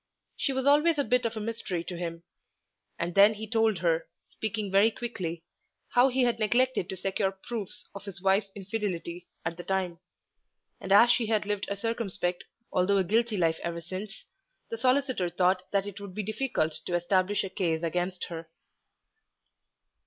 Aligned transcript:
She 0.35 0.51
was 0.51 0.65
always 0.65 0.97
a 0.97 1.03
bit 1.03 1.27
of 1.27 1.37
a 1.37 1.39
mystery 1.39 1.83
to 1.83 1.95
him. 1.95 2.23
And 2.97 3.13
then 3.13 3.35
he 3.35 3.47
told 3.47 3.77
her, 3.77 4.07
speaking 4.25 4.71
very 4.71 4.89
quickly, 4.89 5.43
how 5.89 6.07
he 6.07 6.23
had 6.23 6.39
neglected 6.39 6.89
to 6.89 6.97
secure 6.97 7.31
proofs 7.31 7.87
of 7.93 8.05
his 8.05 8.19
wife's 8.19 8.51
infidelity 8.55 9.27
at 9.45 9.57
the 9.57 9.63
time; 9.63 9.99
and 10.79 10.91
as 10.91 11.11
she 11.11 11.27
had 11.27 11.45
lived 11.45 11.67
a 11.69 11.77
circumspect 11.77 12.45
although 12.73 12.97
a 12.97 13.03
guilty 13.03 13.37
life 13.37 13.59
ever 13.61 13.79
since, 13.79 14.25
the 14.71 14.77
solicitor 14.79 15.29
thought 15.29 15.69
that 15.69 15.85
it 15.85 15.99
would 16.01 16.15
be 16.15 16.23
difficult 16.23 16.71
to 16.87 16.95
establish 16.95 17.43
a 17.43 17.49
case 17.51 17.83
against 17.83 18.23
her. 18.23 18.49